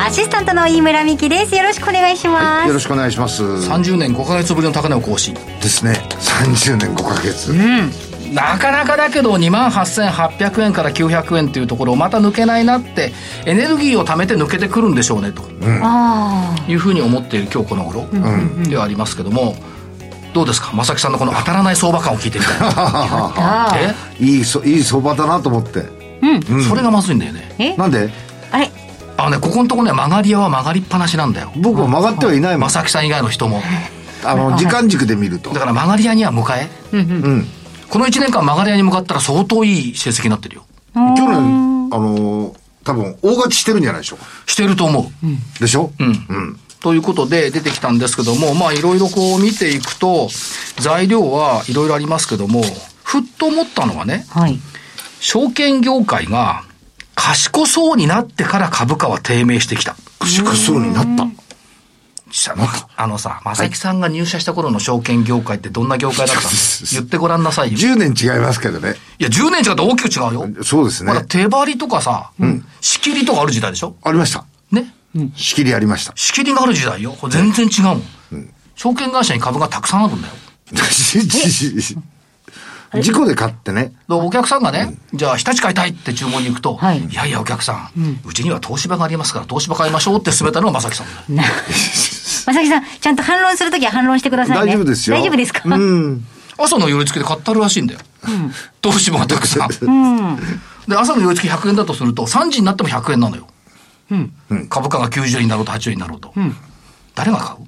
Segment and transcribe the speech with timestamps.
[0.00, 1.54] アシスタントの飯村美希です。
[1.54, 3.42] よろしくお願いします、よろしくお願いします。
[3.42, 5.34] 30年5ヶ月ぶりの高値を更新。
[5.34, 5.92] ですね。
[6.18, 7.52] 30年5ヶ月、
[8.32, 13.12] なかなかだけど2万8800円から900円っていうところをまた抜けないなって
[13.44, 15.42] エネルギーを貯めて抜けてくるんでしょうねと。
[15.82, 18.06] あいうふうに思っている今日この頃
[18.68, 19.56] ではありますけども
[20.32, 20.72] どうですか？
[20.74, 23.76] 正木さんのこの当たらない相場感を聞いてみた いあ
[24.20, 24.24] え？
[24.24, 25.84] いいそいい相場だなと思って。
[26.68, 27.54] それがまずいんだよね。
[27.58, 27.76] え？
[27.76, 28.08] なんで？
[28.52, 28.70] あれ？
[29.18, 31.52] あのねここのところね曲がり屋は曲がりっぱなしなんだよ。
[31.56, 32.70] 僕は曲がってはいないもん。
[32.70, 33.60] 正木さん以外の人も。
[34.24, 35.50] あの時間軸で見ると。
[35.52, 36.68] だから曲がり屋には迎え。
[36.92, 37.46] うん
[37.90, 40.64] この1年間曲がり屋に向かったら相当いい成績になってるよ。
[40.94, 44.24] 去年あのー多分大勝ちしてるんじゃないでしょうか。
[44.46, 45.60] してると思う。
[45.60, 45.90] でしょ？
[45.98, 46.06] うん。
[46.06, 46.60] うん。
[46.80, 50.28] ということで出てきたんですけども、まあいろいろこう見ていくと、
[50.78, 52.62] 材料はいろいろありますけども、
[53.04, 54.58] ふっと思ったのはね、はい。
[55.20, 56.62] 証券業界が
[57.20, 59.96] 賢そうになってから株価は低迷してきた。
[60.20, 61.26] 賢そうになった
[62.30, 62.54] さ
[62.96, 66.48] あのさ、正木さんが入社した頃の証券業界ってどんな業界だったの
[66.92, 67.78] 言ってごらんなさいよ。
[67.78, 70.64] 10年違いますけどねいや、10年違って大きく違うよ。
[70.64, 72.30] そうですねまだ手張りとかさ、
[72.80, 73.96] 仕切りとかある時代でしょ？
[74.04, 74.94] ありましたね。
[75.34, 77.12] 仕切りありました仕切りがある時代よ。
[77.18, 78.02] これ全然違うもん。
[78.76, 80.34] 証券会社に株がたくさんあるんだよ。
[83.02, 83.92] 事故で買ってね。
[84.08, 87.04] でお客さんがね、じゃあ、日立買いたいって注文に行くと、はい。
[87.04, 91.36] い、やいや、お客さん,、うちには東芝がありますから、東芝買いましょうって勧めたのが正木さん。
[91.36, 91.48] だよ。
[92.46, 94.72] まさきさんちゃんと反論するときは反論してくださいね。
[94.72, 95.16] 大丈夫ですよ。
[95.16, 96.24] 大丈夫ですか、うん。
[96.56, 98.00] 朝の寄り付きで買ってあるらしいんだよ。
[98.82, 99.68] 東芝がたくさん。
[100.88, 103.46] で、朝の寄り付き100円だとすると、3時になっても100円なのよ。
[104.70, 106.32] 株価が90円になろうと80円になろうと。
[107.14, 107.58] 誰が買う？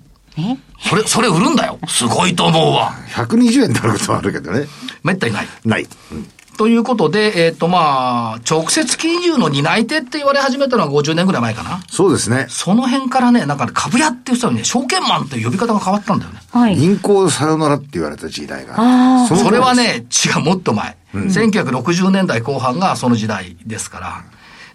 [0.40, 0.58] え？
[0.88, 1.78] それ、それ売るんだよ。
[1.88, 2.92] すごいと思うわ。
[3.14, 4.66] 120円になることはあるけどね
[5.04, 5.46] めったにない。
[5.64, 6.26] ない、うん
[6.60, 11.80] ということで、えっ、とまあ、直接金融の担い手って言われ始めたのは50年ぐらい前かな。
[11.88, 16.40] そうですねその辺からね、なんかね、株屋っていう人はね、証券マンっていう呼び方が変わったんだよね。
[16.50, 20.98] はい銀行さよならって言われた時代があの頃それはね、違う、もっと前。
[21.14, 24.24] 1960年代後半がその時代ですから、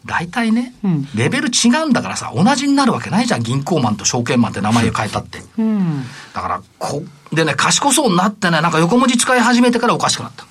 [0.06, 0.74] 大体ね、
[1.16, 5.42] レベル違うんだからさ、同じになるわけないじゃん、銀行マンと証券マンって名前を変えたって。
[5.58, 6.04] うん。
[6.34, 10.46] だから、こ、でね、賢そうになってね、なんか横文字使い始めてからおかしくなった。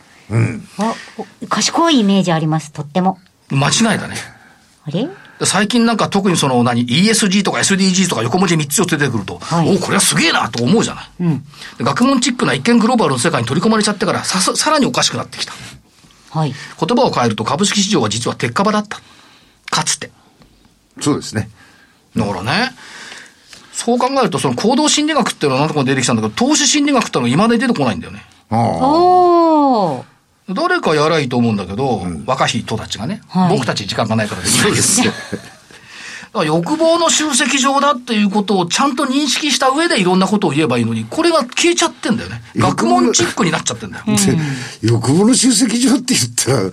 [0.78, 0.94] あ
[1.42, 2.72] お賢いイメージあります。
[2.72, 3.18] とっても。
[3.50, 4.16] 間違いだね。
[4.86, 5.08] あれ？
[5.38, 9.76] で最近なんか特にその何 ESG とか SDGs とか横文字3つ4つ出てくると、はい。
[9.76, 11.40] おこれはすげえなと思うじゃない、
[11.76, 15.52] で学問チックな一見グローバルの世界に取り込まれちゃってからさささらにおかしくなってきた。
[16.30, 16.52] はい。
[16.52, 19.00] 言葉を変えると株式市場は実は鉄火場だった
[19.74, 20.10] かつて。
[21.00, 21.50] そうですね。
[22.16, 22.70] だからね
[23.72, 28.24] そう考えるとその行動心理学っていうのは何とか出てきたんだけど投資心理学っていうのは未だに出てこないんだよね。
[28.50, 30.14] ああ。
[30.52, 33.48] 誰かやらいいと思うんだけど、若い人たちがね、はい。
[33.56, 34.72] 僕たち時間がないからできない。
[34.72, 35.10] ですよ。
[35.10, 42.42] だから欲望の集積場だっていうことをちゃんと認識した上でいろんなことを言えばいいのに、これが消えちゃってんだよね。
[42.56, 44.04] 学問チックになっちゃってんだよ。
[44.04, 44.12] で
[44.82, 46.70] 欲望の集積場って言ったら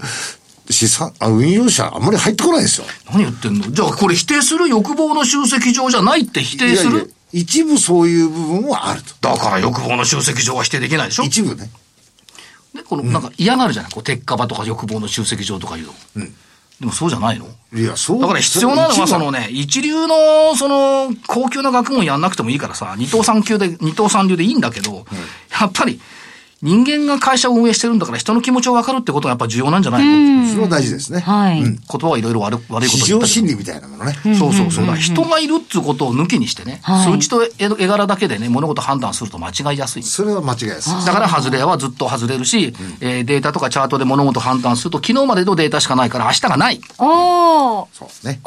[0.71, 2.87] 資産あ運用者あんまり入ってこないですよ。
[3.11, 3.71] 何言ってんの？
[3.71, 6.91] じゃあこれ否定する欲望の集積場じゃないって否定する？
[6.91, 9.13] いやいや一部そういう部分はあると。
[9.21, 11.23] だから欲望の集積場は否定できないでしょ？
[11.23, 11.69] 一部ね。
[12.75, 13.91] で、この、なんか嫌がるじゃない？
[13.91, 16.25] こう、鉄火場とか欲望の集積場とか言うの。
[16.79, 17.45] でもそうじゃないの？
[17.73, 18.19] いやそう。
[18.19, 25.05] だから必要なのは、そのね、一流の、その、高級な学問やんなくてもいいからさ、二等三級で、二等三流でいいんだけど、
[25.59, 26.01] やっぱり、
[26.61, 31.19] 人間が会社を運営してるんだから人の気持ちを分かるってことがやっぱ重要なんじゃないの、それは大事ですね。
[31.19, 34.13] はい、言葉はいろいろ悪悪いこと市言った心理みたいなものね。
[34.37, 34.85] そうそうそう。
[34.85, 37.11] だから人がいるっていうことを抜きにしてね、はい。
[37.11, 37.49] 数値と絵
[37.83, 40.03] 絵柄だけでね、物事判断すると間違いやすい。
[40.03, 40.89] それは間違いです。
[41.05, 46.81] だから外れ屋はずっと外れるし、えーデータとかチャートで物事判断すると、昨日までのデータしかないから明日がない。
[46.99, 47.87] おー。
[47.93, 48.39] そうね。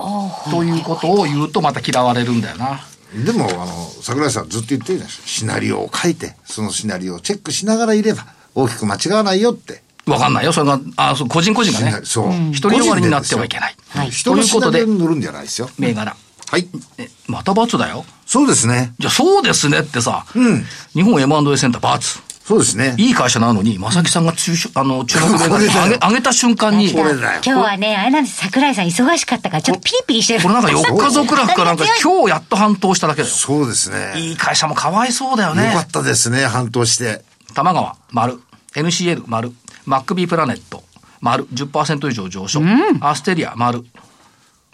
[0.51, 2.81] ということを言うとまた嫌われるんだよな。
[3.15, 10.53] でもあの桜井さんずっと言ってるじゃないですかシナリオを書いてそのシナリオをチェックしながらいれば大きく間違わないよってわかんないよ。
[10.53, 12.01] それが、あ、そう個人個人がね。
[12.05, 12.31] そう
[12.61, 13.77] 独りよがりになってはいけない。
[13.89, 16.15] はい人のシナリオに乗るんじゃないですよ銘柄。
[16.51, 16.69] はい
[16.99, 18.05] え、また罰だよ。
[18.27, 22.21] そうですねじゃあそうですねってさ、うん日本 M&A センター罰。
[22.45, 22.95] そうですね。
[22.99, 27.03] いい会社なのに、正木さんが注あの注目銘柄に上げ上げた瞬間に、今
[27.43, 30.43] 日はね、あれなんです、桜井さん忙しかったから、ちょっとピリピリしてる。
[30.43, 33.35] これなんか4日続落かなんか、今日やっと半島しただけだよ。
[33.35, 34.13] そうですね。
[34.17, 35.87] いい会社もかわいそうだよよかねっ。
[35.91, 37.25] たですね、半島して。
[37.55, 38.39] 玉川、丸。
[38.75, 39.51] NCL、丸。
[39.87, 40.85] マックビープラネット、
[41.23, 41.47] 丸。
[41.47, 42.61] 10%以上上昇。
[43.01, 43.79] アステリア、丸。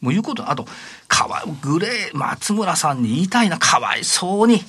[0.00, 0.66] もう言うこと、あと、
[1.06, 4.64] かわい、グレー、松村さんに言いたいな、かわいそうに。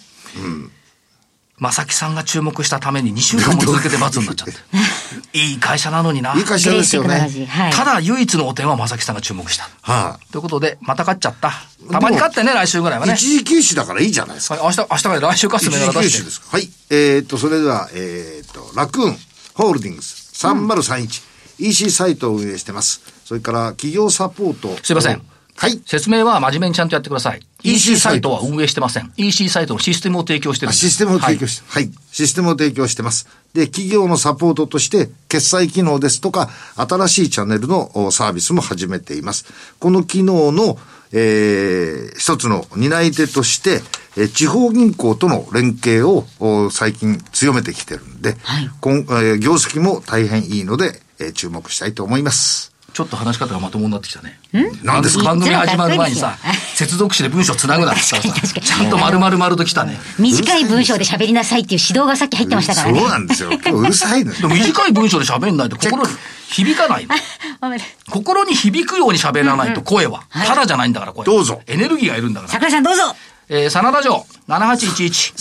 [1.62, 4.54] 正木さんが注目したために2週間も続けて罰になっちゃって。
[5.38, 6.34] いい会社なのにな。
[6.34, 7.30] いい会社ですよね。
[7.48, 7.72] はい。
[7.72, 9.69] ただ唯一の汚点は正木さんが注目した。
[9.84, 11.54] はということで、また勝っちゃった。
[11.92, 13.13] たまに勝ってね、来週ぐらいはね。
[13.13, 14.56] 一時休止だからいいじゃないですか。
[14.56, 16.31] はい、明日、明日から来週勝つ一銘柄出して時休止で。
[16.31, 16.48] すか。
[16.50, 16.69] はい。
[16.90, 19.19] えーっと、それでは、えーっと、ラクーン
[19.54, 21.22] ホールディングス3031、
[21.60, 23.02] EC サイトを運営してます。
[23.24, 24.75] それから、企業サポート。
[24.81, 25.22] すいません。
[25.56, 25.80] はい。
[25.86, 27.42] 説明は真面目にちゃんとやってください。
[27.63, 29.12] EC サイトは運営してません。
[29.18, 30.86] EC サイトのシステムを提供してるんです。
[30.86, 33.27] あシステムを提供して、はい、システムを提供してます。
[33.53, 39.45] で、企業のサポートとして、決済機能ですとか、新しいチャンネルのおサービスも始めています。
[39.80, 40.77] この機能の、
[41.12, 43.81] えー、一つの担い手として、
[44.18, 48.36] えー地方銀行との連携をお最近強めてきてるんで、
[48.81, 52.70] 今えー業績も大変いいので、えー注目したいと思います。
[52.93, 54.39] ちょっと話し方がまともになってきたね。
[54.83, 55.23] 何ですか？
[55.23, 56.38] 番組始まる前にさ
[56.75, 59.97] 接続詞で文章つなぐなってさ、ちゃんと丸々丸ときたね。
[60.19, 62.99] 短い文章で喋りなさいっていう指導がさっき入ってましたからね。
[62.99, 63.51] そうなんですよ。
[63.53, 66.09] 今日うるさいのよでも短い文章で喋んないと 心に
[66.49, 67.15] 響かないの。
[67.61, 70.23] ごめん心に響くように喋らないと声は。
[70.33, 71.25] ただじゃないんだから声。
[71.25, 72.51] どうぞエネルギーがいるんだから。
[72.53, 73.15] 桜井さんどうぞ
[73.49, 75.33] えー、真田城7811。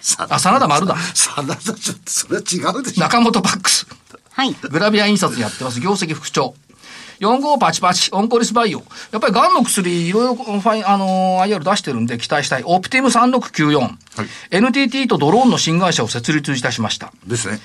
[0.00, 0.96] さあ、真田丸だ。
[1.14, 3.00] さだちょっと、それは違うでしょ。
[3.00, 3.86] 中本バックス。
[4.32, 4.54] はい。
[4.60, 5.80] グラビア印刷にやってます。
[5.80, 6.54] 業績副長。
[7.20, 8.78] 4588、オンコリスバイオ。
[9.10, 12.62] やっぱり癌の薬、いろいろファイン、あのー、IR 出してるんで期待したい。
[12.64, 13.96] オプティム3694。
[14.50, 17.12] NTT とドローンの新会社を設立いたしました。
[17.26, 17.60] ですね。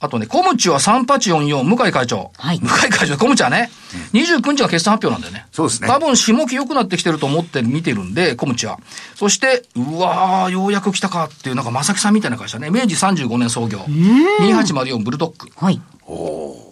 [0.00, 2.30] あとね、コムチは3844、向井会長。
[2.36, 3.68] はい向井会長、コムチはね、
[4.12, 5.48] 29日が決算発表なんだよね。
[5.50, 8.78] そうですね多分、下期良くなってきてると思って見てるんで、コムチは。
[9.16, 12.70] そして、うわー、ようやく来たかっていう、なんか、正木さんみたいな会社ね。
[12.70, 13.80] 明治35年創業。
[13.80, 15.48] 2804ブルドック。
[15.56, 15.80] はい。
[16.02, 16.67] これ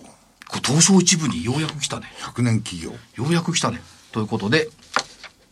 [0.64, 2.06] 東証一部にようやく来たね。
[2.20, 2.90] 100年企業。
[2.90, 3.80] ようやく来たね。
[4.12, 4.68] ということで、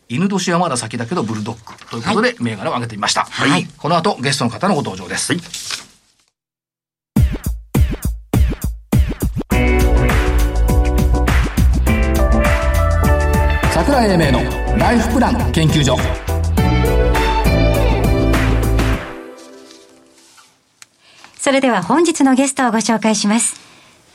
[0.08, 1.91] 犬年はまだ先だけど、ブルドック。
[1.91, 3.25] ということで、銘柄を挙げてみました。
[3.25, 5.35] はいこの後、ゲストの方のご登場です。
[13.73, 15.97] 桜井英明のライフプラン研究所。
[21.38, 23.63] それでは本日のゲストをご紹介します。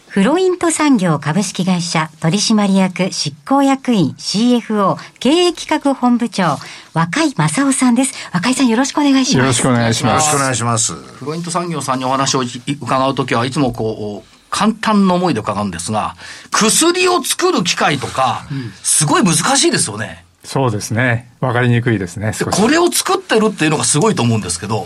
[0.09, 6.57] フロイント産業株式会社取締役執行役員 CFO 経営企画本部長
[6.95, 8.29] 若井正夫さんです。
[8.33, 9.45] 若井さんよろしくお願いします。
[9.45, 10.13] よろしくお願いします。
[10.13, 10.95] よろしくお願いします。
[10.95, 16.15] フロイント産業さんにお話を伺うときはいつもこう、簡単な思いで伺うんですが、
[16.50, 18.47] 薬を作る機械とか、
[18.81, 20.25] すごい難しいですよね。
[20.44, 21.31] そうですね。
[21.39, 22.33] わかりにくいですね。
[22.51, 24.83] これを作ってるっていうのがすごいと思うんですけど、や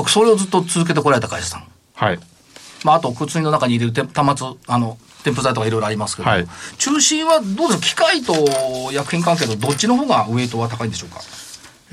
[0.00, 1.64] っぱそれをずっと続けてこられた会社さん。
[1.94, 2.18] はい。
[2.86, 6.46] まあ、あと、薬の中に入れるて端末、あの、添付剤とかいろいろありますけど、はい。
[6.78, 8.04] 中心はどうですか？
[8.06, 8.32] 機械と
[8.92, 11.20] 薬品関係のどっちの方がウエイトは高いんでしょうか？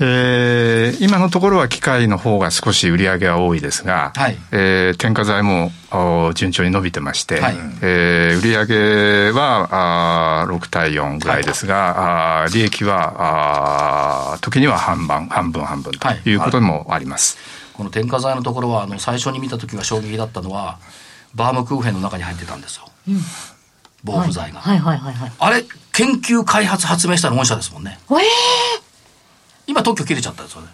[0.00, 4.36] えー今のところは機械の方が少し売り上げは多いですが、はい。
[4.52, 7.56] えー添加剤もお順調に伸びてまして、はい。
[7.82, 9.68] えー売り上げは
[10.42, 16.22] あー6対4ぐらいですが、あー利益はあー時には半分、半分半分とはい。
[16.24, 17.36] いうこともあります。
[17.74, 20.78] この添加剤のところは、あの、最初に見た時が衝撃だったのは、
[21.34, 22.88] バームクーヘンの中に入ってたんですよ。
[24.04, 24.60] 防腐剤が。
[24.60, 25.32] はいはいはいはい。
[25.38, 27.98] あれ、研究開発発明したの御社ですもんね。
[28.10, 28.14] え
[29.66, 30.68] 今特許切れちゃったんですよね。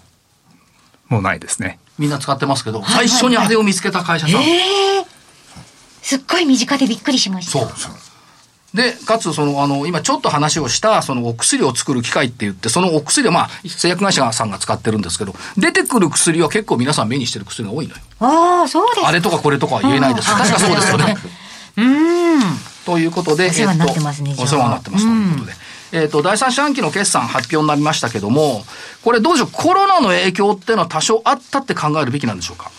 [1.09, 1.79] もうないですね。
[1.99, 4.43] みんな使ってますけど、最初にあれを見つけた会社さん。
[4.43, 5.07] ええ
[6.03, 7.53] すっごい身近でびっくりしました。
[7.53, 7.71] そう。
[8.75, 18.01] で、かつ、その、あの、今ちょっと話をした、そのお薬を作る機械って言って、そのお薬はまあ、製薬会社さんが使ってるんですけど、出てくる薬は結構皆さん目にしてる薬が多いのよ。
[18.21, 19.09] ああ、そうですか。
[19.09, 20.29] あれとかこれとかは言えないです。
[20.29, 21.17] 確かそうですよね。
[21.79, 22.41] うん。
[22.87, 25.05] ということで、お世話になってますねえっとお世話になってます。
[25.05, 25.53] ということで。
[25.93, 28.65] えっ、と、第三四半期の決算発表になりましたけども、
[29.03, 32.71] これどうでしょう、コロナの影響っていうのは多少あったって考えるべきなんでしょうか？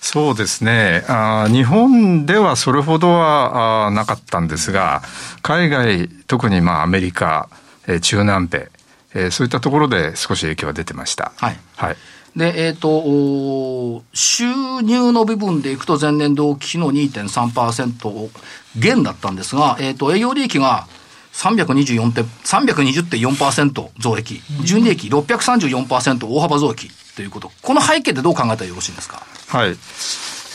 [0.00, 1.04] そうですね。
[1.08, 5.02] あー日本ではそれほどはあーなかったんですが、
[5.42, 7.48] 海外、特にまあアメリカ、
[7.86, 8.70] えー中南米、
[9.14, 11.32] えーそういったところで少し影響が出てました。
[11.36, 11.58] はい。
[11.76, 11.96] はい。
[12.34, 14.44] で、えっ、ー収
[14.82, 18.30] 入の部分でいくと前年同期比の2.3%
[18.76, 20.86] 減だったんですが、えっ、と、営業利益が
[21.32, 27.50] 324点、320.4%増益、純利益634%大幅増益ということ。
[27.62, 29.22] この背景でどう考えたらよろしいんですか？
[29.48, 29.76] はい。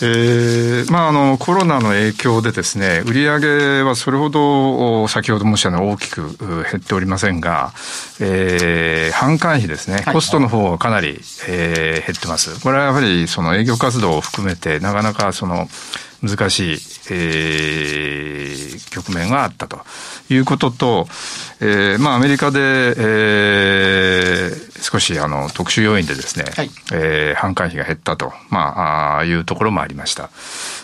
[0.01, 6.36] えー、まあ、あの、コロナの影響でですね、売上はそれほど、先ほど申したように大きく
[6.70, 7.72] 減っておりませんが、
[8.20, 12.60] えー、販管費ですね、コストの方はかなり、えー、減ってます。
[12.62, 15.70] これはやはり、その営業活動を含めて、なかなかその、
[16.22, 16.77] 難しい、
[17.10, 19.80] えー、局面があったと
[20.30, 21.08] いうことと、
[21.60, 30.30] えー、まあアメリカで、えー、少しあの特殊要因でですね、はい、えー、販管費が減ったと、まあ、あいうところもありました。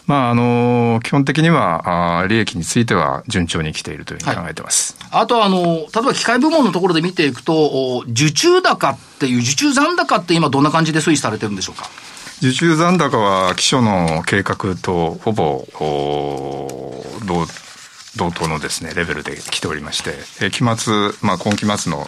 [0.07, 4.97] まあ、あの、基本的には、あ利益については順調に来ているというふうに考えてます。
[5.11, 11.89] はい、あとあの、例えば機械部門のところで見ていくと、受注高っていう、受注残高って今どんな感じで推移されてるんでしょうか？
[12.41, 15.67] 受注残高は基礎の計画とほぼ
[17.27, 17.45] 同
[18.17, 22.07] 同等のですねレベルで来ておりまして、え期末、まあ、今期末の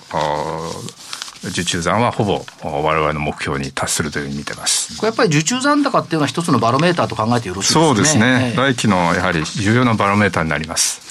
[1.45, 4.97] 受注残はほぼ我々の目標に達するというふうに見てます。
[4.97, 8.53] これやっぱり受注残高っていうのは一つのバロメーターと考えてよろしいですか、ね、そうですね。
[8.57, 11.03] 来期のやはり重要なバロメーターになります。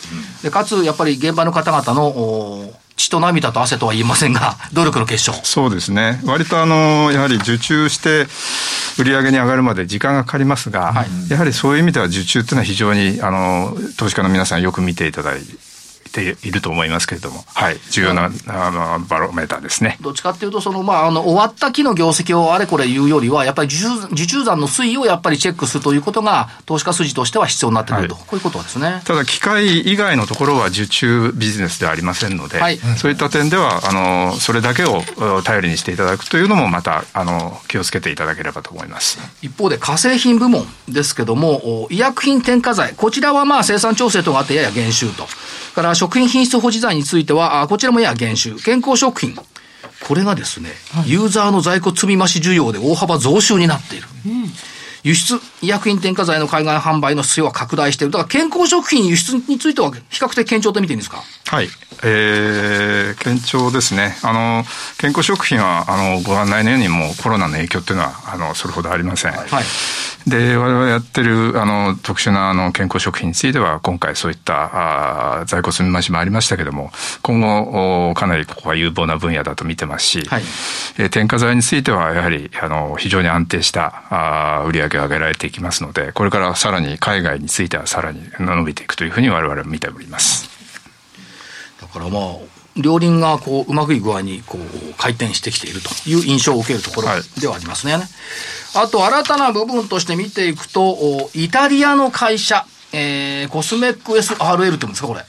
[0.42, 2.72] でかつやっぱり現場の方々の
[3.02, 5.32] 血と涙と汗とは言いませんが、努力の結晶。
[5.44, 6.21] そうですね。
[6.25, 8.26] 割とあの、やはり受注して
[8.99, 15.71] 売り上げに上がるまで時間がかかりますが、はい、やはりそういう意味では受注っていうのは非常に、あの、投資家の皆さんよく見ていただいて、
[16.12, 19.99] ていると思いますけれども、はい、重要な、あのバロメーターですね。
[20.00, 29.02] どっちかっていうと、その、まあ、あの、終わった期の業績をあれこれ言うよりは、やっぱり受注受注残の推移をやっぱりチェックするということが、投資家筋としては必要になってくると、はい、こういうことですね。
[29.04, 35.02] ただ、機械以外のところは受注ビジネスではありませんので、はい、そういった点では、あの、それだけを
[35.42, 39.19] 頼りにしていただくというのも、また、あの、気をつけていただければと思います。
[39.40, 45.26] 一方で、化成品部門ですけども、医薬品添加剤、こちらはまあ生産調整とがあってやや減収と。
[45.73, 48.56] から食品品質保持剤については、こちらもやや減収。
[48.56, 49.37] 健康食品。
[50.06, 54.09] これがですね、はい、ユーザーの在庫積み増し需要で大幅増収になっている。
[54.26, 54.71] うん
[55.02, 58.12] 輸出、医薬品添加剤の海外販売の必要は拡大している。
[58.12, 61.23] だから健康食品輸出については比較的堅調と見ていいんですか？
[61.47, 61.68] はい。
[62.04, 64.16] えー、堅調ですね。
[64.23, 64.64] あの、
[64.99, 69.32] 健康食品は、あの、ご案内のようにもうコロナの影響っていうのは、あの、それほどありません。
[69.32, 69.64] はい。
[70.26, 76.92] で、我々やってる、あの、特殊な、あの、健康食品については、今回そういった、あ在庫積み増しもありましたけども、
[77.23, 80.42] 今後、かなりここは有望な分野だと見てますし、はい、
[80.99, 90.50] えー、添加剤については、やはり、あの、非常に安定した、あ売上げを上げられていきますので、これからさらに海外についてはさらに伸びていくというふうに我々は見ております。
[91.80, 92.22] だからまあ、
[92.76, 97.08] 両輪がこううまくいく具合にこう回転してきているという印象を受けるところ
[97.40, 97.94] ではありますね。
[97.94, 98.02] はい、
[98.75, 105.25] あと新たな部分として見ていくと、イタリアの会社、えー、コスメック SRL って言うんですか、これ。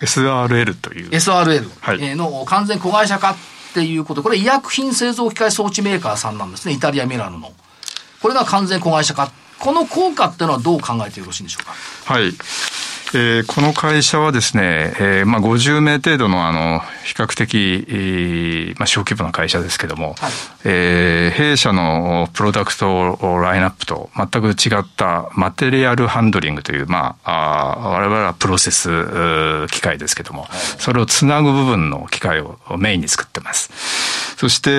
[0.00, 1.10] SRL という。
[1.10, 3.36] SRL の完全子会社化っ
[3.74, 7.52] ていうこと、これ医薬品製造機械装置メーカーさんなんですね、イタリア・ミラノの。
[8.24, 9.30] これが完全子会社化。
[9.58, 12.14] この効果っていうのはどう考えてよろしいんでしょうか？
[12.14, 12.32] はい。
[13.16, 20.32] えー、この会社はですね、えーまあ、50名程度のあの比較的、えーまあ、小規模な会社ですけども、はい、
[20.64, 34.24] えー、弊社のプロダクトラインナップと全く違ったマテリアルハンドリングという、まあ、あ我々はプロセス機械ですけども、それをつなぐ部分の機械をメインに作ってます。
[34.36, 34.74] そして、え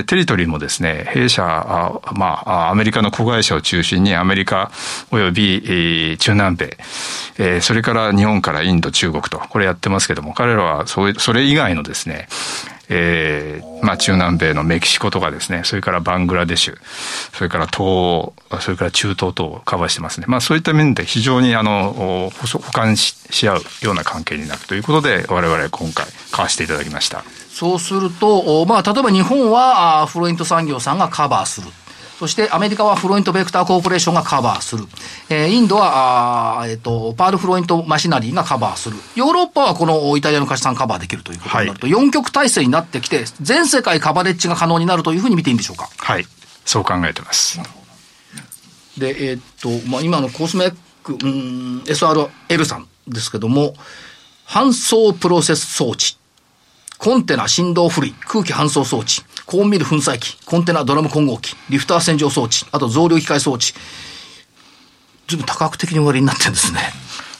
[0.00, 4.70] ー、テリトリーもですね、弊社、あまあ、アメリカの子会社を中心にアメリカ
[5.10, 6.76] 及び、えー、中南米、
[7.38, 12.28] えー、それから日本からインド、中国と、これやってますけども、彼らはそそれ以外のですね、
[12.88, 16.78] えー、まあ中南米のメキシコとかですね、それからバングラデシュ、
[17.32, 20.26] それから東欧、それから中東等をカバーしてますね。
[20.28, 27.22] まあそういった面で非常にあの、補完しし合うような関係になるということで、我々今回買わせていただきました。
[27.50, 31.68] そうすると、まあ例えば日本はフロイント産業さんがカバーする。
[32.20, 34.84] そしてアメリカはフロイントベクターコーポレーションがカバーする。
[35.30, 38.96] えー、インドは、あえっ、ー、と、パールフロイントマシナリーがカバーする。
[39.14, 45.88] ヨーロッパはこのイタリアの貸しさんカバーできるということになると、はい、4極体制になってきて、全世界カバレッジが可能になるというふうに見ていいんでしょうか？
[45.96, 46.26] はい。
[46.66, 47.58] そう考えてます。
[48.98, 53.72] で、えっ、ー、と、まあ、今のコスメック、うん、SRL さんですけども、
[54.46, 56.18] 搬送プロセス装置、
[56.98, 63.72] コンテナ振動フリー、空気搬送装置、高温ミル粉砕機、コンテナドラム混合機、リフター洗浄装置、あと増量機械装置、
[65.26, 66.78] ずいぶん多角的に終わりになってるんですね。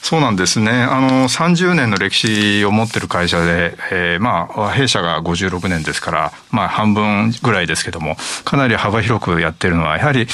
[0.01, 0.71] そうなんですね。
[0.71, 10.27] あの、30年の歴史を持ってる会社で、えー、まあ、弊社が56年ですから、まあ、半分ぐらいですけども、かなり幅広くやってるのは、やはり、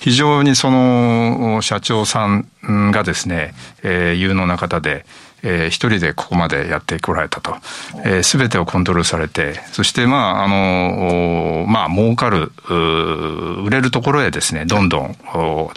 [0.00, 2.48] 非常にその、社長さん
[2.90, 5.06] がですね、えー、有能な方で、
[5.42, 7.56] えー、一人でここまでやってこられたと。
[8.04, 15.16] えー、全てをコントロールされて、そしてまあ、あの、まあ、儲かる、売れるところへですね、どんどん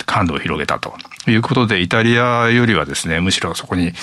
[0.05, 0.95] 感度を広げたと。
[1.27, 3.93] いうことで、イタリアよりはですね、むしろそこに、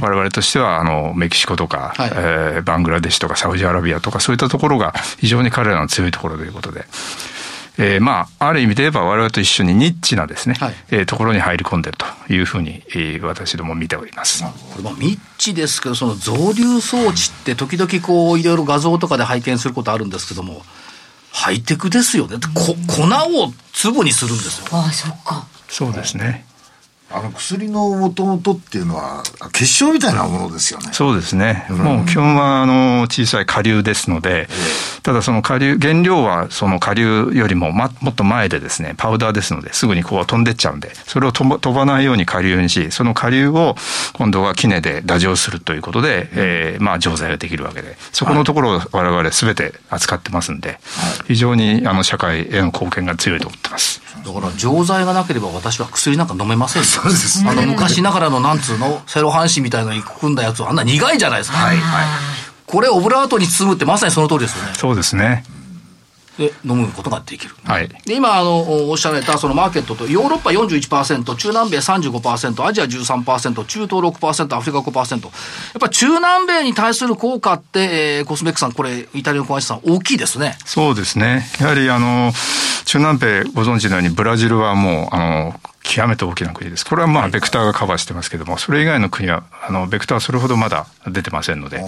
[0.00, 6.84] 我々としては、あの、メキシコとか、はい、えー、バングラデシュとかサウジアラビアとか、そういったところが非常に彼らの強いところということで、
[7.82, 14.44] えー、まあ、ある意味で言えば我々と一緒にニッチなですね、はい、えー、ところに入り込んでるというふうに、えー、私ども見ております。
[14.44, 20.62] これもニッチですけど、その増流装置って時々こう、いろいろ画像とかで拝見することあるんですけども、
[21.32, 22.36] ハイテクですよね。
[22.54, 23.02] こ粉
[23.42, 24.66] を粒にするんですよ。
[24.70, 25.46] ああ、そっか。
[25.68, 26.44] そうですね。
[27.14, 30.88] あの薬のもともとっていうのは、結晶みたいなものですよね。
[30.92, 31.66] そうですね。
[31.70, 34.48] うん、もう基本はあの小さい下流ですので、
[35.02, 43.76] ただその下流、原料はその下流よりも、ま、もっと前でですね、パウダーですので、すぐにこう飛んでっちゃうんで、それを飛ば飛ばないように下流にし、その下流を
[44.14, 50.78] 今度は杵で打錠するということで、えー、まあ錠剤ができるわけで、そこのところを我々すべて扱ってますんで、
[51.26, 54.01] 非常にあの社会への貢献が強いと思ってます。
[54.24, 61.58] だから錠剤がなければ私は薬なんか飲めません そうですあの昔ながらのなんつうのセロハン紙みたいなのに組んだやつあんな苦いじゃないですか。
[61.58, 62.06] はいはい。
[62.66, 64.72] これオブラートに包むってまさにその通りですよね。
[64.74, 65.44] そうですね。
[66.38, 67.54] で飲むことができる。
[67.64, 75.32] はい、で今あのおっしゃられたそのマーケットとヨーロッパ41%中南米35%アジア13%中東6%アフリカ5%やっ
[75.78, 80.56] ぱり中南米に対する効果って、えー、コスメックさんこれイタリアの小林さん大きいですね。
[80.64, 81.46] そうですね。
[81.60, 82.32] やはりあの
[82.86, 85.60] 中南米ご存知のようにブラジルはもうあの
[85.92, 86.86] 極めて大きな国です。
[86.86, 91.84] これはまあ、ベクターがカバーしてますけども、それ以外の国は、あの、ベクターはそれほどまだ出てませんので、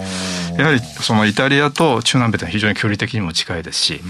[0.59, 4.01] やはり、そのイタリアと中南米というのは非常に距離的にも近いですし、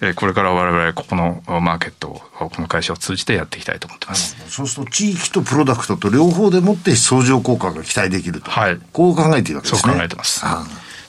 [0.00, 4.36] うん、えこれから我々、ここのマーケットを、この会社を通じてやっていきたいと思ってます。
[4.48, 8.50] そうすると、地域とプロダクトと両方でもって相乗効果が期待できると。
[8.52, 8.78] はい。
[8.92, 9.92] こう考えているわけですね。
[9.92, 10.44] そう考えてます。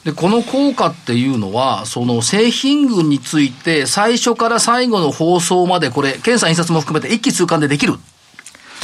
[0.04, 8.00] で、この効果っていうのは、その製品群について、最初から最後の放送まで、これ、検査印刷も含めて一気通貫でできる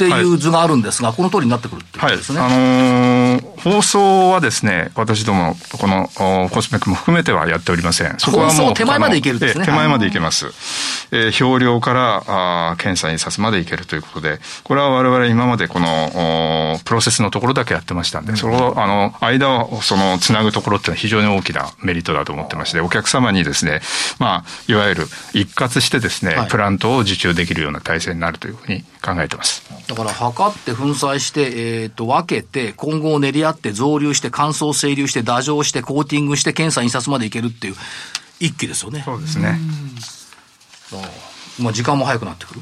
[0.04, 2.38] っていう図があるんですが、はい、この通りになってくるっていうことですね。
[2.38, 6.08] はい、あのー、放送はですね、私ども、この
[6.50, 8.14] コスメックも含めてはやっておりません。
[8.18, 9.64] そこはもう手前までいけるんですね。
[9.64, 10.46] 手前までいけます。
[11.10, 12.22] えー、表量から
[12.70, 23.80] あ検査印刷までいけるということで、これは我々今までこのプロセスのところだけやってましたんで、うん、そのあの間をそのつなぐところっていうのは非常に大きなメリットだと思ってまして、お客様にですね、
[24.18, 29.62] まあ、いわゆる一括してですね、はい、プラントを受注できるような体制になるというふうに考えてます。
[29.88, 31.40] だから測って粉砕して、
[31.82, 37.74] えっ、ー、と分けて混合を練り合って増流して乾燥整流して打錠してコーティングして検査印刷までいけるっていう
[38.40, 39.02] 一気ですよね。
[39.04, 39.58] そうですね。
[41.58, 42.60] まあ時間も早くなってくる。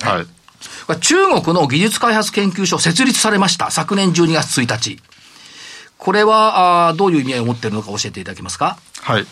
[0.00, 0.26] はい。
[1.00, 3.70] 中国の技術開発研究所設立されました。
[3.70, 5.00] 昨年12月1日。
[6.02, 8.76] これはあどういう意味合いを持っているのか教えていただけますか？
[9.02, 9.26] はい。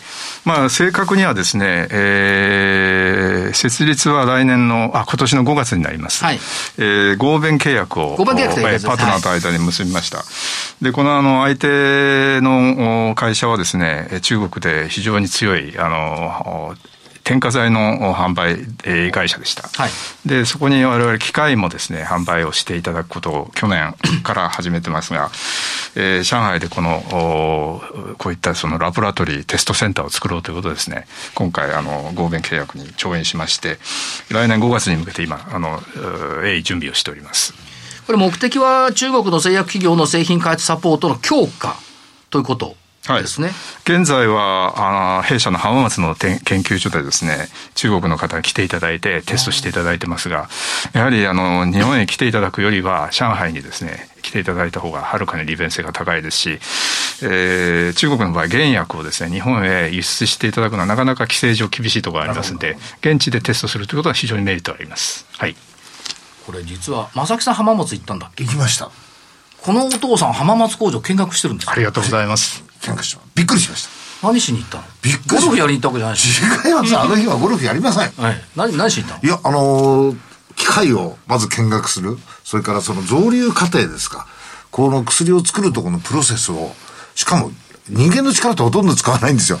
[0.45, 6.23] まあ、正確にはですね、えー、設立は来年の、あ、今年の5月になります。
[6.23, 6.35] はい。
[6.77, 10.19] えー、合弁契約を、合弁契約というパートナーと間に結びました。
[10.19, 10.23] は
[10.81, 16.75] い、で、このあの、相手の会社はですね、中国で非常に強い、あの、
[17.23, 19.67] 添加剤の販売会社でした。
[19.81, 19.91] はい、
[20.25, 25.29] で、そこに我々機械もですね、販売をしていただくことを去年から始めてますが、
[25.95, 27.81] えー、上海でこの、
[28.17, 33.77] こういったそのラボラトリーテストセンターを作ろうということですね、今回あの合弁契約に調印しまして、
[34.29, 35.81] 来年5月に向けて今、あの、
[36.43, 37.53] 鋭意準備をしております。
[38.05, 41.77] これ目的は中国の製薬企業の製品開発サポートの強化
[42.29, 42.75] ということ
[43.07, 43.47] ですね。
[43.47, 43.55] はい、
[43.97, 50.49] 現在は、あ弊社の浜松の研究所でですね、中国の方が来ていただいてテストしていただいてますが、
[50.93, 56.59] やはりあの、日本へ来ていただくよりは、上海にですね、来ていただいた方がはるかに利便性が高いですし、
[57.23, 65.25] えー、中国の場合原薬をですね、日本へ輸出していただくのはなかなか規制上厳しいところがありますので、現地でテストするということは非常にメリットがあります。
[65.37, 65.55] はい。
[66.45, 68.43] これ実は、正木さん浜松行ったんだっけ？
[68.43, 68.91] 行きました。
[69.61, 72.70] このお父さん浜松工場見学してるんですありがとうございます。
[72.81, 73.83] 見学したびっくりしまし
[74.21, 74.27] た。
[74.27, 74.83] 何しに行ったの？
[75.01, 76.41] びっくりゴルフやりに行ったわけじゃないし。
[76.41, 76.97] 違います。
[76.97, 78.11] あの日はゴルフやりません。
[78.11, 78.35] はい。
[78.55, 79.23] 何、何しに行ったの？
[79.23, 80.17] いや、あのー、
[80.55, 82.17] 機械をまず見学する。
[82.43, 84.27] それからその造流過程ですか。
[84.69, 86.71] この薬を作るところのプロセスを、
[87.15, 87.51] しかも
[87.89, 89.59] 人間の力ってほとんど使わないんですよ。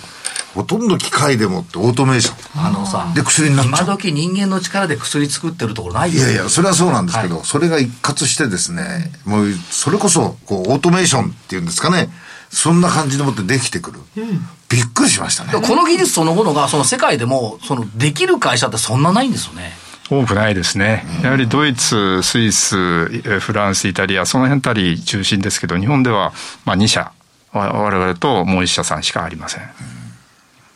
[0.53, 2.65] ほとんど機械でもってオートメーション。
[2.65, 3.71] あのさ、で薬になっちゃう。
[3.71, 12.09] 今時人間の力で薬作ってるところないいやいや、それはそうなんですけど、はい、それが一括してですね、もう、それこそ、こう、オートメーションっていうんですかね、
[12.51, 13.99] そんな感じでもってできてくる。
[14.17, 15.53] うん、びっくりしましたね。
[15.53, 19.71] この技術そのものが、その世界でも、その、できる会社ってそんなないんですよね。
[20.09, 21.05] 多くないですね。
[21.23, 23.05] やはりドイツ、スイス、
[23.39, 26.33] フランス、イタリア、その辺たり中心ですけど、日本では
[26.65, 27.13] まあ2社、
[27.53, 29.63] 我々ともう1社さんしかありません。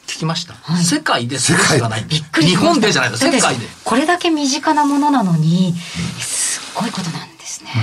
[0.08, 2.06] 聞きました、はい、世界でそれしかない。
[2.08, 3.26] びっくり日本でじゃないです。
[3.26, 3.68] 世界で。
[3.84, 5.76] これだけ身近なものなのに
[6.20, 7.82] すごいことなんですね、うん、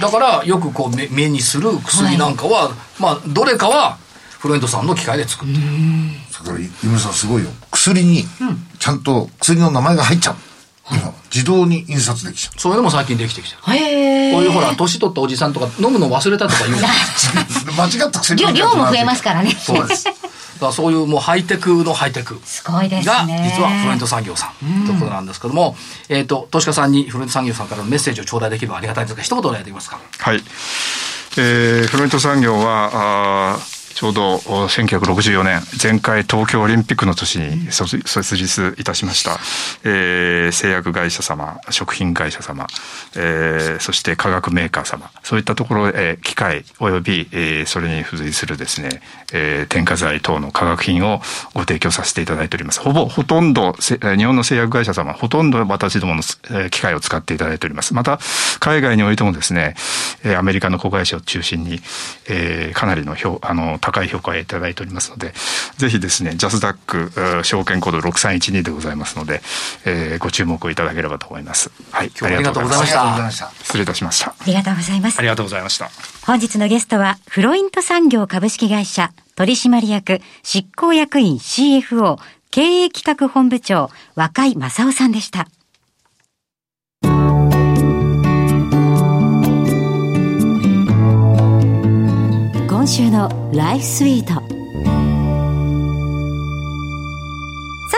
[0.00, 3.98] だからよくこう目目にする薬なんかは、はい、まあどれかは
[4.38, 5.60] フロエントさんの機械で作ってる。
[6.32, 7.50] だから井村さんすごいよ。
[7.70, 8.24] 薬に
[8.78, 10.36] ちゃんと薬の名前が入っちゃう、
[10.90, 12.60] 今自動に印刷できちゃう。
[12.60, 16.76] そういうのも最近できてきてるへこういうほら年取ったおじさんとか飲むの忘れたとか言う
[17.74, 19.56] 間違った薬量も増えますからね。
[19.58, 20.06] そうです
[20.60, 25.76] だそういうもうハイテクのハイテクすごいですが実はフロエント産業さんということなんですけども、
[26.08, 29.98] えっ、と投資家さんにフロエント産業さんからのメッセージを頂戴できればありがたいんですが一言お願いできますか？
[30.18, 30.42] はい。
[31.36, 32.90] えー、フロエント産業は
[33.54, 33.58] あ
[33.94, 37.96] ちょうど1964年、前回東京オリンピックの年に設
[38.36, 39.38] 立いたしました、
[39.84, 42.66] えー、製薬会社様、食品会社様、
[43.14, 49.00] えー、そして化学メーカー様、そういったところへ機械及び、えー、それに付随するですね、
[49.32, 51.20] えー、添加剤等の化学品を
[51.54, 52.80] ご提供させていただいております。
[52.80, 56.22] ほぼ、ほとんど、日本の製薬会社様、ほとんど私どもの
[56.70, 57.94] 機械を使っていただいております。
[57.94, 58.18] また、
[58.58, 59.76] 海外においてもですね、
[60.36, 61.80] アメリカの子会社を中心に、
[62.28, 65.34] えー、かなりの評、あの、高い評価をいただいておりますので、
[65.76, 69.42] ぜひですね、ジャスダック証券コード6312でございますので、
[69.84, 71.70] えー、ご注目をいただければと思います。
[71.90, 72.10] はい。
[72.22, 73.50] ありがとうございました。
[73.62, 74.30] 失礼いたしました。
[74.30, 75.18] ありがとうございます。
[75.18, 75.90] ありがとうございました。
[76.24, 82.18] 本日のゲストは、フロイント産業株式会社取締役執行役員 CFO
[82.50, 85.46] 経営企画本部長若井正夫さんでした。
[92.84, 94.34] 今週のライフスイート。
[94.34, 94.42] さ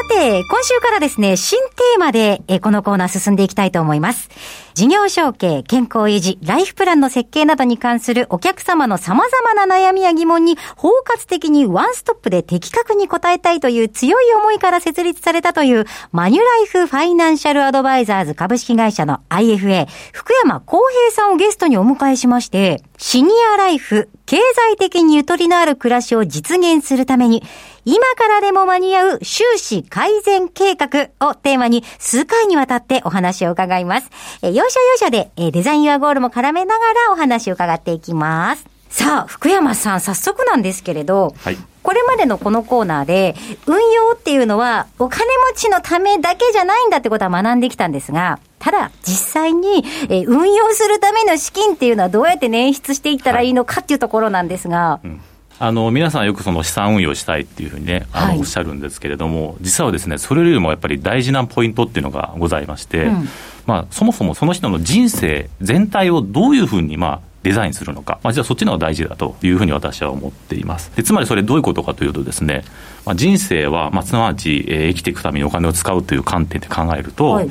[0.09, 4.31] て、今週からですね、新テーマで、えこのコーナー進んでいきたいと思います。
[4.77, 27.43] 事業承継、健康維持、ライフプランの設計などに関するお客様の様々な悩みや疑問に包括的にワンストップで的確に答えたいという強い思いから設立されたというマニュライフファイナンシャルアドバイザーズ株式会社の IFA、福山康平さんをゲストにお迎えしまして、シニアライフ、経済的にゆとりのある暮らしを実現するために、
[27.87, 34.11] 今からでも間に合う収支改善計画をテーマに数回にわたってお話を伺います。
[34.43, 38.77] え所要所でえデザインユアゴールも絡めながらお話を伺っていきます。
[38.97, 43.35] さあ、福山さん、早速なんですけれど、はい、これまでのこのコーナーで、
[43.67, 55.09] 運用っていうのは、お金持ちのためだけじゃないんだってことは学んできたんですが、ただ、実際に、え運用するための資金っていうのはどうやって捻出していったらいいのかっていうところなんですが、はい。
[55.09, 55.21] うん。
[55.59, 63.29] あの皆さんよくその資産運用したいっていうふうにね、あのおっしゃるんですけれども、実はですね、それよりもやっぱり大事なポイントっていうのがございまして、うん、
[63.67, 70.91] まあ、そもそもその人の人生全体をどういうふうに、まあ、デザインするのか、まあ、実はそっちの方が大事だというふうに私は思っています。
[70.97, 72.65] でつまりそれどういうことかというとですね、
[73.05, 77.51] まあ、人生は、まあ、すなわち、えー、生きていくためにお金を使うという観点で考えると、はい、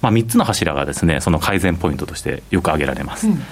[0.00, 3.28] まあ、3つの柱がですね、その改善ポイントとしてよく挙げられます。
[3.28, 3.42] うん、で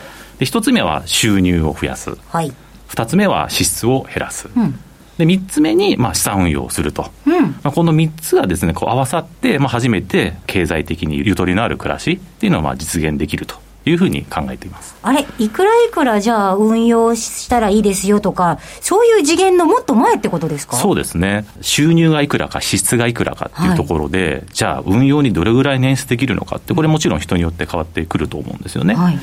[0.41, 2.17] 1つ目は収入を増やす。
[2.29, 2.53] はい
[2.91, 4.49] 2つ目は支出を減らす。
[4.57, 4.79] うん
[5.21, 14.95] で3つ目に、まあ、資産運用をすると、うん、まあ、この3つがですねこう合わさって、まあ、初めて経済的にゆとりのある暮らしっていうのをまあ実現できるというふうに考えています。
[15.03, 20.77] あれ、いくらいくらじゃあ運用したらいいですよとか、そういう次元のもっと前ってことですか？
[20.77, 28.95] そうですね、収入がいくらか、支出がいくらかっていうところで、はい、じゃあ、運用にどれぐらい捻出できるのかって、これもちろん人によって変わってくると思うんですよね。
[28.95, 29.19] はい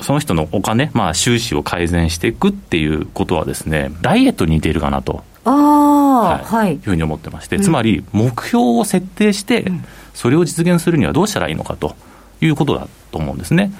[0.00, 5.22] その人のお金、まあ、収支を改善していくっていうことはですね、ダイエットに似ているかなと。
[5.44, 9.70] あはい、はい、いうふうに思ってまして、つまり目標を設定して、
[10.14, 11.94] それを実現するにはどうしたらいいのかと
[12.40, 13.72] いうことだと思うんですね。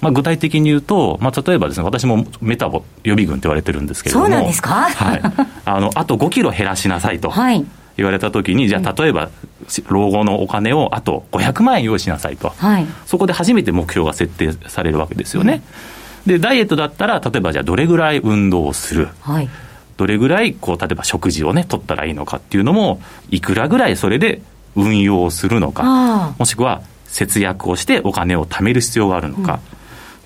[0.00, 5.22] まあ、具体的に言うと、まあ、例えばですね、私もメタボ予備軍って言われてるんですけれども、そうなんですか、はい、
[5.64, 7.30] あのあと5キロ減らしなさいと。
[7.30, 7.64] はい
[7.96, 9.30] 言われたときに、じゃあ、例えば、
[9.88, 15.62] 老後のお金をあと500万円用意しなさいと、はい、そこで初めて目標が設定されるわけですよね。
[16.26, 19.48] で、ダイエットだったら、例えばじゃあ、どれぐらい運動をする、はい、
[19.96, 23.00] どれぐらい、こう、例えば食事をね、取ったらいいのかっていうのも、
[23.30, 24.42] いくらぐらいそれで
[24.74, 29.60] 運用するのか、もしくは節約をしてお金を貯める必要があるのか、うん、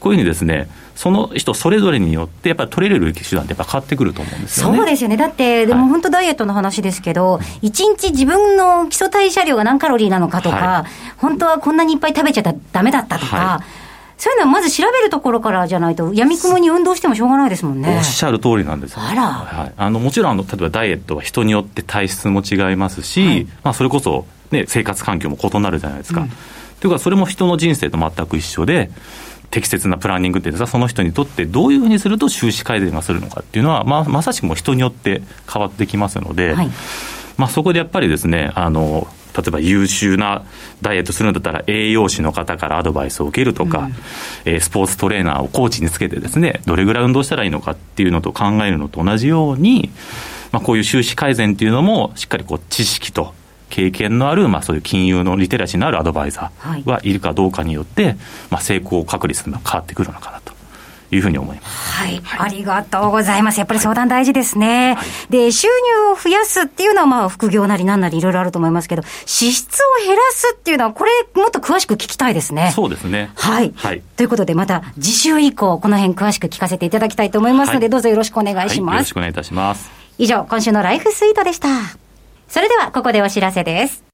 [0.01, 4.77] こういうふうにですね、その人それぞれによって、やっぱり取れる手段ってやっぱ変わってくると思うんですよね。
[4.79, 5.17] そうですよね。
[5.17, 13.87] だって、でも本当ダイエットの話ですけど、一、はい、日自分の基礎代謝量が何カロリーなのかとか、はい、本当はこんなにいっぱい食べちゃったらダメだったとか、はい
[14.19, 17.99] そういうのはまず調べるところからじゃないと、やみくもに運動してもしょうがないですもんね。
[17.99, 26.23] おっしゃる通りなんですよ、ね、あら、はい、あのもちろんあの、例えばダイエットは人によって体質も違いますし、はい、まあ、それこそ、ね、生活環境も異なるじゃないですか。
[26.23, 26.31] うん
[26.81, 28.91] というか、それも人の人生と全く一緒で、
[29.57, 36.69] 適切なプランニングっていうのは、その人にとってどういうふうにすると収支改善がするのかっていうのは、まあ、まさしくも人によって変わってきますので、はい、
[37.39, 40.45] まあ、そこでやっぱりですね、あの、例えば優秀な
[40.83, 43.95] ダイエットするんだったら栄養士の方からアドバイスを受けるとか、うん、
[44.45, 49.91] えー、スポーツトレーナーをコーチにつけてですね、どれぐらい運動したらいいのかっていうのと考えるのと同じように、
[50.53, 53.33] まあ、こういう収支改善っていうのも、しっかりこう知識と
[53.71, 58.17] 経験のある、まあ、そういう金融のリテラシーのあるアドバイザーがいるかどうかによって、
[58.51, 60.57] まあ、成功確率が変わってくるのかなと。
[61.11, 61.93] いうふうに思います。
[61.93, 62.21] はい。
[62.23, 63.59] はい、ありがとうございます。
[63.59, 64.95] やっぱり相談大事ですね。
[64.95, 72.73] はい、で、収入を増やすっていうのは、まあ、副業なりなんなりいろいろあると思いますけど、支出を減らすっていうのは、これ、もっと詳しく聞きたいですね。
[72.75, 73.31] そうですね。
[73.37, 73.73] はい。
[73.77, 74.03] はい。
[74.17, 78.95] ということで、また、次週以降、この辺詳しく聞かせていただきたいと思いますので、はい、どうぞよろしくお願いします。
[78.95, 79.91] よろしくお願いいたします。
[80.19, 82.06] 以上、今週のライフスイートでした。
[82.49, 84.05] それでは、ここでお知らせです。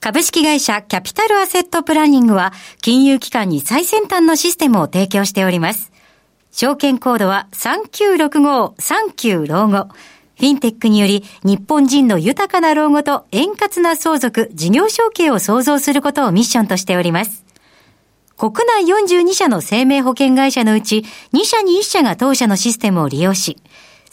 [0.00, 5.92] 株式会社キャピタルアセットプランニングは、金融機関に最先端のシステムを提供しております。
[6.52, 9.88] 証券コードは3965-39老後。
[10.38, 17.46] フィンテックにより日本人の豊かな老後と円滑な相続、事業承継を創造することをミッションとしております。
[18.36, 23.56] 国内42社の生命保険会社のうち2社に1社が当社のシステムを利用し、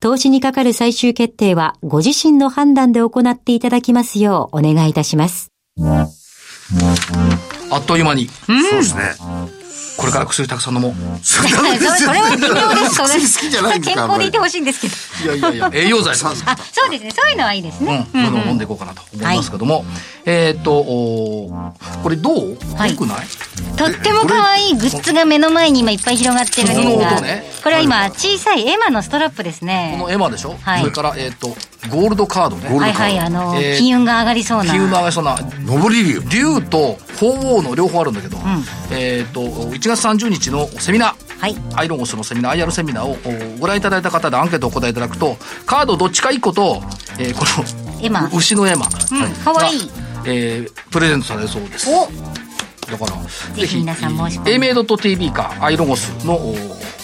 [0.00, 5.50] 投資にかかる最終決定はご自身の判断で行っていただきますようお願いいたします。
[7.70, 8.28] あっという間に。
[8.28, 9.12] そうですね。
[9.96, 10.94] これから薬たくさん飲もう。
[11.22, 12.94] それは微妙です。
[12.94, 14.88] それ好きじゃない健康でいてほしいんですけ
[15.28, 15.36] ど。
[15.36, 16.32] いやいやいや、栄養剤さん。
[16.32, 16.34] あ、
[16.72, 17.10] そうですね。
[17.10, 18.06] そういうのはいいですね。
[18.12, 18.24] うん。
[18.48, 19.84] 飲んでいこうかなと思いますけども。
[20.26, 21.72] えっと、こ
[22.08, 22.50] れどう？
[22.50, 22.56] よ
[22.96, 23.26] くない？
[23.76, 27.22] とっても可愛いグッズが目の前に今いっぱい広がってるんですが。
[27.62, 29.96] これは今、小さいエマのストラップですね。
[29.98, 30.56] このエマでしょ？
[30.60, 30.80] はい。
[30.80, 31.56] それから、えっと、
[31.90, 32.68] ゴールドカードね。
[32.68, 34.70] はいはい、あの、金運が上がりそうな。
[34.70, 35.36] 金運が上がりそうな。
[35.66, 36.04] 上り。
[36.04, 36.22] 竜。
[36.30, 38.38] 竜と鳳凰の両方あるんだけど、
[38.90, 41.24] えっと、1月30日のセミナー。
[41.38, 46.82] はい、アイロンゴスのセミナー IR セミナーをご覧いただいた方でアンケートをお答えいただくとカードどっちか1個と、
[47.18, 48.30] えー、このエマ。
[48.32, 49.90] 牛のエマ、うん、かわいい、
[50.26, 51.90] えー、プレゼントされるそうです。
[52.90, 53.16] だから
[53.54, 54.50] ぜひ皆さん申し込み。
[54.50, 56.38] a m a t v かアイロゴスの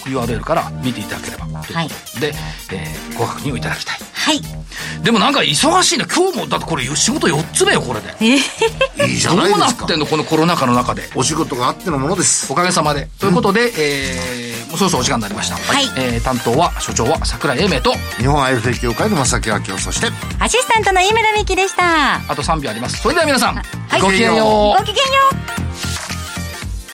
[0.05, 1.87] URL から見ていただければはい
[2.19, 2.33] で、
[2.71, 3.97] えー、ご確認をいただきたい。
[4.13, 4.60] はい
[5.03, 6.05] でもなんか忙しいな。
[6.05, 8.15] 今日もだってこれ仕事4つ目よこれで。
[8.19, 9.55] えー、いいじゃないですか。
[9.55, 11.09] どうなってんのこのコロナ禍の中で。
[11.15, 12.51] お仕事があってのものです。
[12.51, 15.55] おかげさまで、ということで、えー、もうそろそろお時間になりました。
[15.55, 17.93] はい、えー、担当は所長は櫻井英明と。
[18.17, 20.07] 日本 IFA 協会の正木明夫そして
[20.39, 22.15] アシスタントの飯村美樹でした。
[22.15, 23.01] あと3秒あります。
[23.01, 24.79] それでは皆さん、はい、ごきげんよう。
[24.79, 26.10] ごきげんよう